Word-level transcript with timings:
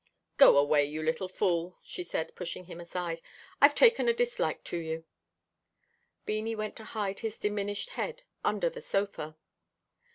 "Go 0.37 0.57
away, 0.57 0.83
you 0.85 1.03
little 1.03 1.27
fool," 1.29 1.77
she 1.83 2.03
said 2.03 2.33
pushing 2.35 2.65
him 2.65 2.81
aside. 2.81 3.21
"I've 3.61 3.75
taken 3.75 4.07
a 4.07 4.13
dislike 4.13 4.63
to 4.63 4.77
you." 4.77 5.03
Beanie 6.25 6.57
went 6.57 6.75
to 6.77 6.83
hide 6.85 7.19
his 7.19 7.37
diminished 7.37 7.91
head 7.91 8.23
under 8.43 8.67
the 8.67 8.81
sofa. 8.81 9.35